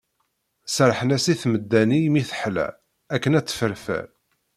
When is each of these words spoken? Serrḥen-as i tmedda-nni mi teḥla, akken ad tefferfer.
Serrḥen-as 0.73 1.25
i 1.33 1.35
tmedda-nni 1.41 2.01
mi 2.13 2.23
teḥla, 2.29 2.67
akken 3.13 3.37
ad 3.37 3.45
tefferfer. 3.45 4.05